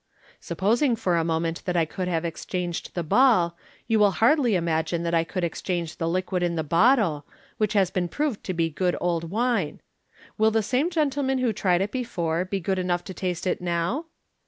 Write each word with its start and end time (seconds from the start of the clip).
Supposing 0.39 0.95
for 0.95 1.15
a 1.15 1.23
moment 1.23 1.63
that 1.65 1.77
I 1.77 1.85
could 1.85 2.07
have 2.07 2.23
f3* 2.23 2.23
MODERN 2.23 2.23
MA 2.23 2.29
GIC. 2.31 2.33
exchanged 2.33 2.95
the 2.95 3.03
ball, 3.03 3.55
you 3.85 3.99
will 3.99 4.09
hardly 4.17 4.55
imagine 4.55 5.03
that 5.03 5.13
I 5.13 5.23
could 5.23 5.43
exchange 5.43 5.97
the 5.97 6.09
liquid 6.09 6.41
in 6.41 6.55
the 6.55 6.63
bottle, 6.63 7.23
which 7.59 7.73
has 7.73 7.91
been 7.91 8.07
proved 8.07 8.43
to 8.45 8.53
be 8.55 8.71
good 8.71 8.95
old 8.99 9.29
wine. 9.29 9.79
Will 10.39 10.49
the 10.49 10.63
same 10.63 10.89
gentleman 10.89 11.37
who 11.37 11.53
tried 11.53 11.81
it 11.81 11.91
before 11.91 12.45
be 12.45 12.59
good 12.59 12.79
enough 12.79 13.03
to 13.03 13.13
taste 13.13 13.45
it 13.45 13.61
now 13.61 14.05